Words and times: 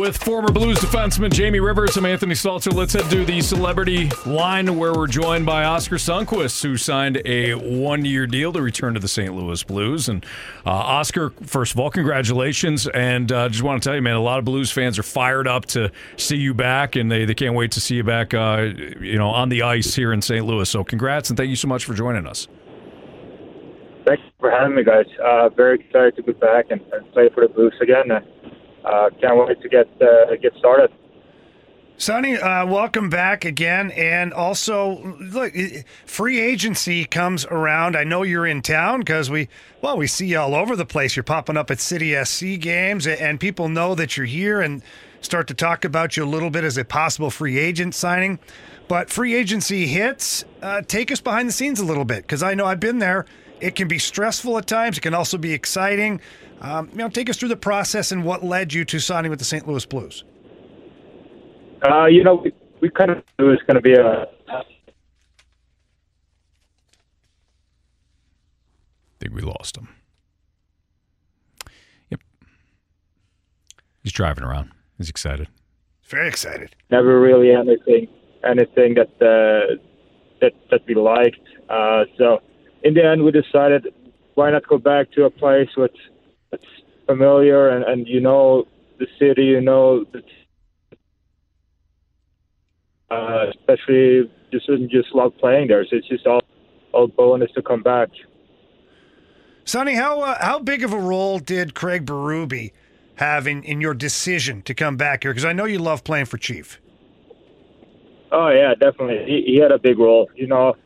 With 0.00 0.16
former 0.16 0.50
Blues 0.50 0.78
defenseman 0.78 1.30
Jamie 1.30 1.60
Rivers 1.60 1.98
and 1.98 2.06
Anthony 2.06 2.32
Stalter, 2.32 2.72
let's 2.72 2.94
head 2.94 3.10
to 3.10 3.22
the 3.22 3.42
celebrity 3.42 4.08
line 4.24 4.78
where 4.78 4.94
we're 4.94 5.06
joined 5.06 5.44
by 5.44 5.64
Oskar 5.64 5.96
Sundqvist, 5.96 6.62
who 6.62 6.78
signed 6.78 7.20
a 7.26 7.52
one-year 7.52 8.26
deal 8.26 8.50
to 8.54 8.62
return 8.62 8.94
to 8.94 9.00
the 9.00 9.08
St. 9.08 9.34
Louis 9.34 9.62
Blues. 9.62 10.08
And 10.08 10.24
uh, 10.64 10.70
Oskar, 10.70 11.34
first 11.42 11.74
of 11.74 11.80
all, 11.80 11.90
congratulations! 11.90 12.86
And 12.86 13.30
uh, 13.30 13.50
just 13.50 13.62
want 13.62 13.82
to 13.82 13.86
tell 13.86 13.94
you, 13.94 14.00
man, 14.00 14.16
a 14.16 14.22
lot 14.22 14.38
of 14.38 14.46
Blues 14.46 14.70
fans 14.70 14.98
are 14.98 15.02
fired 15.02 15.46
up 15.46 15.66
to 15.66 15.92
see 16.16 16.36
you 16.36 16.54
back, 16.54 16.96
and 16.96 17.12
they, 17.12 17.26
they 17.26 17.34
can't 17.34 17.54
wait 17.54 17.72
to 17.72 17.80
see 17.82 17.96
you 17.96 18.02
back, 18.02 18.32
uh, 18.32 18.70
you 19.02 19.18
know, 19.18 19.28
on 19.28 19.50
the 19.50 19.60
ice 19.60 19.94
here 19.94 20.14
in 20.14 20.22
St. 20.22 20.46
Louis. 20.46 20.66
So, 20.66 20.82
congrats 20.82 21.28
and 21.28 21.36
thank 21.36 21.50
you 21.50 21.56
so 21.56 21.68
much 21.68 21.84
for 21.84 21.92
joining 21.92 22.26
us. 22.26 22.48
Thanks 24.06 24.22
for 24.38 24.50
having 24.50 24.76
me, 24.76 24.82
guys. 24.82 25.04
Uh, 25.22 25.50
very 25.50 25.78
excited 25.78 26.16
to 26.16 26.22
be 26.22 26.32
back 26.32 26.70
and, 26.70 26.80
and 26.90 27.12
play 27.12 27.28
for 27.34 27.46
the 27.46 27.52
Blues 27.52 27.74
again 27.82 28.10
uh, 28.84 29.10
can't 29.20 29.36
wait 29.46 29.60
to 29.62 29.68
get 29.68 29.88
uh, 30.00 30.34
get 30.40 30.54
started. 30.58 30.90
Sonny, 32.00 32.34
uh, 32.34 32.64
welcome 32.64 33.10
back 33.10 33.44
again. 33.44 33.90
And 33.90 34.32
also, 34.32 35.18
look, 35.20 35.52
free 36.06 36.40
agency 36.40 37.04
comes 37.04 37.44
around. 37.44 37.94
I 37.94 38.04
know 38.04 38.22
you're 38.22 38.46
in 38.46 38.62
town 38.62 39.00
because 39.00 39.28
we, 39.28 39.50
well, 39.82 39.98
we 39.98 40.06
see 40.06 40.28
you 40.28 40.38
all 40.38 40.54
over 40.54 40.76
the 40.76 40.86
place. 40.86 41.14
You're 41.14 41.24
popping 41.24 41.58
up 41.58 41.70
at 41.70 41.78
City 41.78 42.16
SC 42.24 42.58
games, 42.58 43.06
and 43.06 43.38
people 43.38 43.68
know 43.68 43.94
that 43.96 44.16
you're 44.16 44.24
here 44.24 44.62
and 44.62 44.82
start 45.20 45.46
to 45.48 45.54
talk 45.54 45.84
about 45.84 46.16
you 46.16 46.24
a 46.24 46.26
little 46.26 46.48
bit 46.48 46.64
as 46.64 46.78
a 46.78 46.86
possible 46.86 47.28
free 47.28 47.58
agent 47.58 47.94
signing. 47.94 48.38
But 48.88 49.10
free 49.10 49.34
agency 49.34 49.86
hits. 49.86 50.42
Uh, 50.62 50.80
take 50.80 51.12
us 51.12 51.20
behind 51.20 51.50
the 51.50 51.52
scenes 51.52 51.80
a 51.80 51.84
little 51.84 52.06
bit 52.06 52.22
because 52.22 52.42
I 52.42 52.54
know 52.54 52.64
I've 52.64 52.80
been 52.80 52.98
there. 52.98 53.26
It 53.60 53.74
can 53.74 53.88
be 53.88 53.98
stressful 53.98 54.56
at 54.58 54.66
times. 54.66 54.98
It 54.98 55.02
can 55.02 55.14
also 55.14 55.38
be 55.38 55.52
exciting. 55.52 56.20
Um, 56.60 56.88
you 56.92 56.98
know, 56.98 57.08
take 57.08 57.30
us 57.30 57.36
through 57.36 57.48
the 57.50 57.56
process 57.56 58.12
and 58.12 58.24
what 58.24 58.44
led 58.44 58.72
you 58.72 58.84
to 58.86 58.98
signing 58.98 59.30
with 59.30 59.38
the 59.38 59.44
St. 59.44 59.66
Louis 59.66 59.84
Blues. 59.86 60.24
Uh, 61.82 62.06
you 62.06 62.22
know, 62.22 62.36
we, 62.36 62.52
we 62.80 62.90
kind 62.90 63.10
of 63.10 63.22
knew 63.38 63.48
it 63.48 63.50
was 63.50 63.60
going 63.66 63.76
to 63.76 63.80
be 63.80 63.94
a. 63.94 64.26
I 64.48 64.62
think 69.18 69.34
we 69.34 69.42
lost 69.42 69.76
him. 69.76 69.88
Yep. 72.10 72.20
He's 74.02 74.12
driving 74.12 74.44
around. 74.44 74.70
He's 74.96 75.10
excited. 75.10 75.48
Very 76.04 76.28
excited. 76.28 76.74
Never 76.90 77.20
really 77.20 77.52
anything 77.52 78.08
anything 78.44 78.94
that 78.94 79.10
uh, 79.20 79.76
that 80.40 80.52
that 80.70 80.80
we 80.86 80.94
liked. 80.94 81.38
Uh, 81.68 82.04
so 82.18 82.40
in 82.82 82.94
the 82.94 83.04
end, 83.04 83.24
we 83.24 83.30
decided 83.30 83.88
why 84.34 84.50
not 84.50 84.66
go 84.66 84.78
back 84.78 85.10
to 85.12 85.24
a 85.24 85.30
place 85.30 85.68
with 85.76 85.90
it's 86.52 86.64
familiar 87.06 87.68
and, 87.68 87.84
and 87.84 88.06
you 88.08 88.20
know 88.20 88.66
the 88.98 89.06
city, 89.18 89.44
you 89.44 89.60
know 89.60 90.04
the 90.04 90.22
uh, 93.10 93.46
especially 93.50 94.30
just 94.52 94.66
just 94.88 95.14
love 95.14 95.32
playing 95.38 95.68
there. 95.68 95.84
So 95.84 95.96
it's 95.96 96.08
just 96.08 96.26
all 96.26 96.42
all 96.92 97.08
bonus 97.08 97.50
to 97.52 97.62
come 97.62 97.82
back. 97.82 98.08
Sonny, 99.64 99.94
how 99.94 100.20
uh, 100.20 100.36
how 100.40 100.58
big 100.58 100.82
of 100.82 100.92
a 100.92 100.98
role 100.98 101.38
did 101.38 101.74
Craig 101.74 102.06
Berube 102.06 102.72
have 103.16 103.46
in, 103.46 103.62
in 103.64 103.80
your 103.80 103.94
decision 103.94 104.62
to 104.62 104.74
come 104.74 104.96
back 104.96 105.24
here? 105.24 105.32
Because 105.32 105.44
I 105.44 105.52
know 105.52 105.64
you 105.64 105.78
love 105.78 106.04
playing 106.04 106.26
for 106.26 106.38
Chief. 106.38 106.80
Oh 108.32 108.48
yeah, 108.48 108.74
definitely. 108.74 109.24
He, 109.26 109.52
he 109.52 109.56
had 109.58 109.72
a 109.72 109.78
big 109.78 109.98
role. 109.98 110.30
You 110.34 110.46
know, 110.46 110.76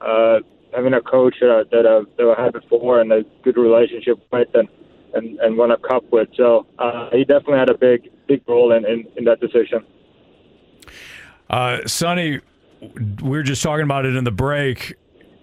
uh, 0.00 0.40
having 0.76 0.92
a 0.92 1.00
coach 1.00 1.34
that 1.40 1.50
I, 1.50 1.62
that 1.74 1.86
I, 1.86 2.00
that 2.16 2.34
I 2.38 2.44
had 2.44 2.52
before 2.52 3.00
and 3.00 3.10
a 3.10 3.22
good 3.42 3.56
relationship 3.56 4.18
with, 4.30 4.48
and 4.54 4.68
and, 5.14 5.38
and 5.40 5.56
won 5.56 5.70
a 5.70 5.78
cup 5.78 6.04
with. 6.12 6.28
So 6.36 6.66
uh, 6.78 7.08
he 7.10 7.24
definitely 7.24 7.58
had 7.58 7.70
a 7.70 7.78
big 7.78 8.10
big 8.28 8.42
role 8.46 8.72
in, 8.72 8.84
in, 8.84 9.06
in 9.16 9.24
that 9.24 9.40
decision. 9.40 9.84
Uh, 11.48 11.78
Sonny, 11.86 12.40
we 13.22 13.30
were 13.30 13.42
just 13.42 13.62
talking 13.62 13.84
about 13.84 14.04
it 14.04 14.16
in 14.16 14.24
the 14.24 14.32
break. 14.32 14.94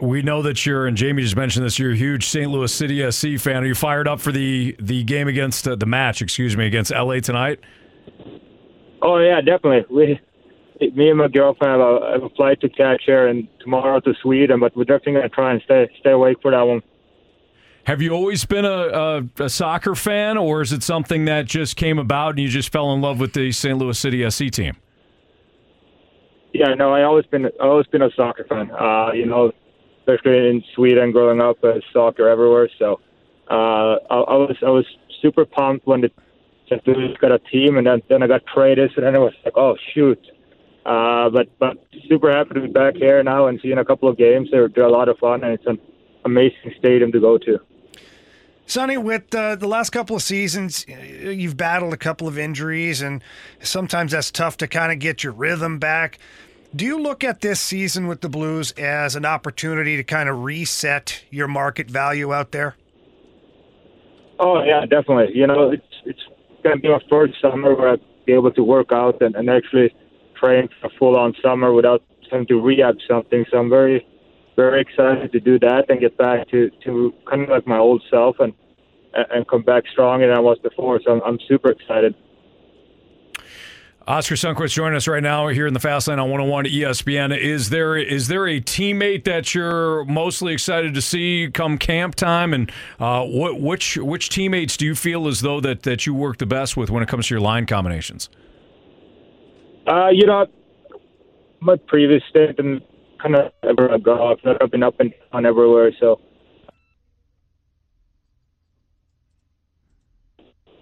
We 0.00 0.22
know 0.22 0.42
that 0.42 0.64
you're, 0.64 0.86
and 0.86 0.96
Jamie 0.96 1.24
just 1.24 1.34
mentioned 1.34 1.66
this. 1.66 1.76
You're 1.76 1.90
a 1.90 1.96
huge 1.96 2.28
St. 2.28 2.48
Louis 2.48 2.72
City 2.72 3.10
SC 3.10 3.36
fan. 3.36 3.64
Are 3.64 3.66
you 3.66 3.74
fired 3.74 4.06
up 4.08 4.20
for 4.20 4.32
the 4.32 4.76
the 4.80 5.02
game 5.04 5.28
against 5.28 5.66
uh, 5.68 5.74
the 5.74 5.86
match? 5.86 6.22
Excuse 6.22 6.56
me, 6.56 6.66
against 6.66 6.92
LA 6.92 7.20
tonight? 7.20 7.60
Oh 9.02 9.18
yeah, 9.18 9.40
definitely. 9.40 9.84
We, 9.94 10.20
me 10.80 11.10
and 11.10 11.18
my 11.18 11.28
girlfriend 11.28 11.80
have 11.80 11.80
a, 11.80 12.12
have 12.12 12.22
a 12.22 12.28
flight 12.30 12.60
to 12.60 12.68
catch 12.68 13.02
here, 13.06 13.26
and 13.26 13.48
tomorrow 13.60 14.00
to 14.00 14.14
Sweden. 14.22 14.60
But 14.60 14.76
we're 14.76 14.84
definitely 14.84 15.14
going 15.14 15.28
to 15.28 15.34
try 15.34 15.52
and 15.52 15.62
stay 15.62 15.88
stay 16.00 16.10
awake 16.10 16.38
for 16.42 16.50
that 16.50 16.62
one. 16.62 16.82
Have 17.84 18.02
you 18.02 18.10
always 18.10 18.44
been 18.44 18.66
a, 18.66 18.68
a, 18.68 19.44
a, 19.44 19.48
soccer 19.48 19.94
fan, 19.94 20.36
or 20.36 20.60
is 20.60 20.72
it 20.74 20.82
something 20.82 21.24
that 21.24 21.46
just 21.46 21.76
came 21.76 21.98
about 21.98 22.30
and 22.30 22.40
you 22.40 22.48
just 22.48 22.70
fell 22.70 22.92
in 22.92 23.00
love 23.00 23.18
with 23.18 23.32
the 23.32 23.50
St. 23.50 23.78
Louis 23.78 23.98
City 23.98 24.28
SC 24.28 24.50
team? 24.50 24.76
Yeah, 26.52 26.74
no, 26.74 26.92
I 26.92 27.04
always 27.04 27.24
been 27.26 27.46
I 27.46 27.64
always 27.64 27.86
been 27.86 28.02
a 28.02 28.10
soccer 28.14 28.44
fan. 28.44 28.70
Uh, 28.70 29.12
you 29.12 29.24
know, 29.24 29.52
especially 30.00 30.50
in 30.50 30.62
Sweden, 30.74 31.12
growing 31.12 31.40
up, 31.40 31.62
uh, 31.64 31.80
soccer 31.92 32.28
everywhere. 32.28 32.68
So 32.78 33.00
uh, 33.50 33.96
I, 34.10 34.16
I 34.16 34.36
was 34.36 34.56
I 34.60 34.70
was 34.70 34.86
super 35.22 35.44
pumped 35.46 35.86
when 35.86 36.02
the 36.02 36.10
St. 36.68 36.86
Louis 36.86 37.16
got 37.20 37.32
a 37.32 37.38
team, 37.38 37.78
and 37.78 37.86
then 37.86 38.02
then 38.08 38.22
I 38.22 38.26
got 38.26 38.42
traded, 38.52 38.92
and 38.96 39.06
then 39.06 39.14
it 39.14 39.20
was 39.20 39.32
like, 39.44 39.56
oh 39.56 39.76
shoot. 39.94 40.20
Uh, 40.88 41.28
but 41.28 41.48
but 41.58 41.76
super 42.08 42.32
happy 42.32 42.54
to 42.54 42.62
be 42.62 42.66
back 42.66 42.94
here 42.94 43.22
now 43.22 43.46
and 43.46 43.60
seeing 43.60 43.76
a 43.76 43.84
couple 43.84 44.08
of 44.08 44.16
games. 44.16 44.48
They're, 44.50 44.68
they're 44.68 44.86
a 44.86 44.90
lot 44.90 45.10
of 45.10 45.18
fun, 45.18 45.44
and 45.44 45.52
it's 45.52 45.66
an 45.66 45.78
amazing 46.24 46.72
stadium 46.78 47.12
to 47.12 47.20
go 47.20 47.36
to. 47.36 47.58
Sonny, 48.64 48.96
with 48.96 49.34
uh, 49.34 49.56
the 49.56 49.68
last 49.68 49.90
couple 49.90 50.16
of 50.16 50.22
seasons, 50.22 50.86
you've 50.88 51.58
battled 51.58 51.92
a 51.92 51.98
couple 51.98 52.26
of 52.26 52.38
injuries, 52.38 53.02
and 53.02 53.22
sometimes 53.60 54.12
that's 54.12 54.30
tough 54.30 54.56
to 54.58 54.66
kind 54.66 54.90
of 54.90 54.98
get 54.98 55.22
your 55.22 55.34
rhythm 55.34 55.78
back. 55.78 56.18
Do 56.74 56.86
you 56.86 56.98
look 56.98 57.22
at 57.22 57.42
this 57.42 57.60
season 57.60 58.06
with 58.06 58.22
the 58.22 58.30
Blues 58.30 58.72
as 58.72 59.14
an 59.14 59.26
opportunity 59.26 59.96
to 59.96 60.04
kind 60.04 60.30
of 60.30 60.42
reset 60.42 61.22
your 61.30 61.48
market 61.48 61.90
value 61.90 62.32
out 62.32 62.52
there? 62.52 62.76
Oh 64.38 64.62
yeah, 64.62 64.86
definitely. 64.86 65.36
You 65.36 65.46
know, 65.48 65.70
it's 65.70 65.82
it's 66.06 66.22
going 66.62 66.76
to 66.76 66.82
be 66.82 66.88
my 66.88 67.00
first 67.10 67.34
summer 67.42 67.74
where 67.74 67.90
I'll 67.90 67.96
be 68.24 68.32
able 68.32 68.52
to 68.52 68.62
work 68.62 68.90
out 68.90 69.20
and, 69.20 69.34
and 69.34 69.50
actually 69.50 69.94
train 70.38 70.68
for 70.80 70.86
a 70.86 70.90
full-on 70.98 71.34
summer 71.42 71.72
without 71.72 72.02
having 72.30 72.46
to 72.46 72.60
rehab 72.60 72.96
something. 73.08 73.44
So 73.50 73.58
I'm 73.58 73.70
very 73.70 74.06
very 74.56 74.80
excited 74.80 75.30
to 75.30 75.38
do 75.38 75.56
that 75.60 75.84
and 75.88 76.00
get 76.00 76.18
back 76.18 76.48
to, 76.48 76.68
to 76.84 77.14
kind 77.30 77.42
of 77.42 77.48
like 77.48 77.64
my 77.66 77.78
old 77.78 78.02
self 78.10 78.36
and 78.40 78.52
and 79.14 79.46
come 79.48 79.62
back 79.62 79.84
stronger 79.90 80.26
than 80.28 80.36
I 80.36 80.40
was 80.40 80.58
before. 80.58 81.00
So 81.04 81.12
I'm, 81.12 81.22
I'm 81.22 81.38
super 81.48 81.70
excited. 81.70 82.14
Oskar 84.06 84.36
Sundqvist 84.36 84.72
joining 84.72 84.96
us 84.96 85.06
right 85.06 85.22
now 85.22 85.48
here 85.48 85.66
in 85.66 85.74
the 85.74 85.80
Fast 85.80 86.08
Lane 86.08 86.18
on 86.18 86.30
101 86.30 86.64
ESPN. 86.64 87.36
Is 87.38 87.68
there 87.68 87.96
is 87.96 88.28
there 88.28 88.46
a 88.48 88.58
teammate 88.58 89.24
that 89.24 89.54
you're 89.54 90.04
mostly 90.06 90.54
excited 90.54 90.94
to 90.94 91.02
see 91.02 91.50
come 91.52 91.76
camp 91.76 92.14
time, 92.14 92.54
and 92.54 92.72
uh, 92.98 93.24
what 93.24 93.60
which 93.60 93.98
which 93.98 94.30
teammates 94.30 94.78
do 94.78 94.86
you 94.86 94.94
feel 94.94 95.28
as 95.28 95.42
though 95.42 95.60
that 95.60 95.82
that 95.82 96.06
you 96.06 96.14
work 96.14 96.38
the 96.38 96.46
best 96.46 96.74
with 96.74 96.90
when 96.90 97.02
it 97.02 97.08
comes 97.08 97.28
to 97.28 97.34
your 97.34 97.40
line 97.42 97.66
combinations? 97.66 98.30
Uh, 99.88 100.08
you 100.12 100.26
know, 100.26 100.46
my 101.60 101.76
previous 101.76 102.22
stint 102.28 102.58
in 102.58 102.82
kind 103.22 103.34
of 103.34 103.52
ever 103.62 103.88
a 103.88 103.98
golf. 103.98 104.40
I've 104.44 104.70
been 104.70 104.82
up 104.82 105.00
and 105.00 105.14
down 105.32 105.46
everywhere, 105.46 105.92
so 105.98 106.20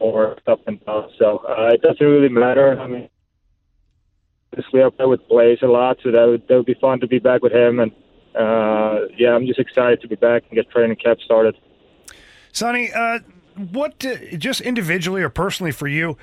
or 0.00 0.36
stuff 0.42 0.60
and 0.66 0.80
stuff. 0.82 1.10
So 1.18 1.38
uh, 1.38 1.70
it 1.72 1.82
doesn't 1.82 2.04
really 2.04 2.28
matter. 2.28 2.78
I 2.78 2.86
mean, 2.86 3.08
obviously 4.52 4.82
up 4.82 4.96
there 4.98 5.08
with 5.08 5.26
Blaze 5.28 5.58
a 5.62 5.66
lot, 5.66 5.98
so 6.02 6.10
that 6.10 6.24
would 6.24 6.48
that 6.48 6.56
would 6.56 6.66
be 6.66 6.74
fun 6.74 7.00
to 7.00 7.06
be 7.06 7.18
back 7.18 7.42
with 7.42 7.52
him. 7.52 7.78
And 7.78 7.92
uh, 8.34 9.06
yeah, 9.16 9.34
I'm 9.34 9.46
just 9.46 9.60
excited 9.60 10.00
to 10.00 10.08
be 10.08 10.16
back 10.16 10.44
and 10.48 10.56
get 10.56 10.70
training 10.70 10.96
camp 10.96 11.20
started. 11.20 11.56
Sonny, 12.52 12.90
uh, 12.92 13.20
what 13.70 14.04
uh, 14.04 14.36
just 14.36 14.60
individually 14.60 15.22
or 15.22 15.30
personally 15.30 15.72
for 15.72 15.86
you? 15.86 16.16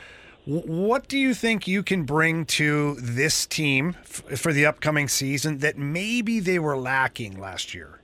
What 0.45 1.07
do 1.07 1.17
you 1.17 1.33
think 1.33 1.67
you 1.67 1.83
can 1.83 2.03
bring 2.03 2.45
to 2.45 2.95
this 2.95 3.45
team 3.45 3.95
f- 4.01 4.39
for 4.39 4.51
the 4.51 4.65
upcoming 4.65 5.07
season 5.07 5.59
that 5.59 5.77
maybe 5.77 6.41
they 6.41 6.59
were 6.59 6.77
lacking 6.77 7.39
last 7.39 7.73
year? 7.73 8.01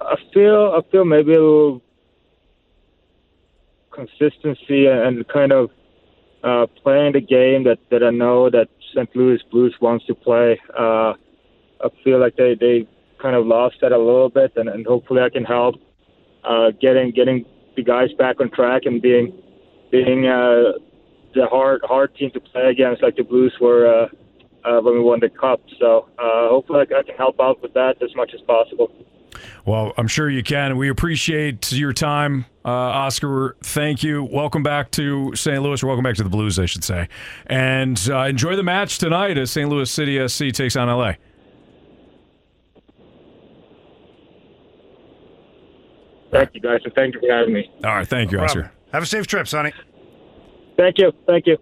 I 0.00 0.14
feel 0.32 0.74
I 0.76 0.90
feel 0.90 1.04
maybe 1.04 1.32
a 1.32 1.40
little 1.40 1.82
consistency 3.90 4.86
and 4.86 5.26
kind 5.28 5.52
of 5.52 5.70
uh, 6.44 6.66
playing 6.82 7.12
the 7.12 7.20
game 7.20 7.64
that, 7.64 7.78
that 7.90 8.02
I 8.02 8.10
know 8.10 8.48
that 8.50 8.68
St. 8.94 9.14
Louis 9.14 9.40
Blues 9.50 9.74
wants 9.80 10.06
to 10.06 10.14
play. 10.14 10.60
Uh, 10.76 11.14
I 11.84 11.88
feel 12.04 12.20
like 12.20 12.36
they, 12.36 12.54
they 12.58 12.88
kind 13.20 13.36
of 13.36 13.46
lost 13.46 13.76
that 13.80 13.92
a 13.92 13.98
little 13.98 14.30
bit, 14.30 14.52
and, 14.56 14.68
and 14.68 14.86
hopefully 14.86 15.20
I 15.20 15.30
can 15.30 15.44
help 15.44 15.76
uh, 16.44 16.70
getting 16.80 17.10
getting 17.12 17.44
the 17.76 17.82
guys 17.82 18.12
back 18.18 18.40
on 18.40 18.50
track 18.50 18.82
and 18.84 19.00
being 19.02 19.32
being 19.92 20.26
uh, 20.26 20.72
the 21.34 21.46
hard 21.46 21.82
hard 21.84 22.16
team 22.16 22.32
to 22.32 22.40
play 22.40 22.62
against, 22.70 23.02
like 23.02 23.14
the 23.14 23.22
Blues 23.22 23.54
were 23.60 23.86
uh, 23.86 24.08
uh, 24.68 24.80
when 24.80 24.94
we 24.94 25.00
won 25.00 25.20
the 25.20 25.28
Cup. 25.28 25.60
So 25.78 26.08
uh, 26.18 26.48
hopefully 26.48 26.80
I 26.80 27.02
can 27.02 27.14
help 27.16 27.38
out 27.40 27.62
with 27.62 27.74
that 27.74 28.02
as 28.02 28.14
much 28.16 28.32
as 28.34 28.40
possible. 28.40 28.90
Well, 29.64 29.92
I'm 29.96 30.08
sure 30.08 30.28
you 30.28 30.42
can. 30.42 30.76
We 30.76 30.88
appreciate 30.88 31.72
your 31.72 31.92
time, 31.92 32.46
uh, 32.64 32.68
Oskar. 32.68 33.56
Thank 33.62 34.02
you. 34.02 34.24
Welcome 34.24 34.62
back 34.62 34.90
to 34.92 35.34
St. 35.36 35.62
Louis, 35.62 35.82
or 35.82 35.86
welcome 35.86 36.02
back 36.02 36.16
to 36.16 36.24
the 36.24 36.28
Blues, 36.30 36.58
I 36.58 36.66
should 36.66 36.84
say. 36.84 37.08
And 37.46 38.00
uh, 38.10 38.22
enjoy 38.22 38.56
the 38.56 38.62
match 38.62 38.98
tonight 38.98 39.38
as 39.38 39.50
St. 39.50 39.68
Louis 39.68 39.90
City 39.90 40.26
SC 40.26 40.52
takes 40.52 40.74
on 40.74 40.88
LA. 40.88 41.12
Thank 46.30 46.54
you, 46.54 46.60
guys, 46.60 46.80
and 46.84 46.94
thank 46.94 47.14
you 47.14 47.20
for 47.20 47.32
having 47.32 47.52
me. 47.52 47.70
All 47.84 47.94
right. 47.94 48.08
Thank 48.08 48.32
you, 48.32 48.38
No 48.38 48.44
Oskar. 48.44 48.72
Have 48.92 49.02
a 49.02 49.06
safe 49.06 49.26
trip, 49.26 49.48
Sonny. 49.48 49.72
Thank 50.76 50.98
you. 50.98 51.12
Thank 51.26 51.46
you. 51.46 51.58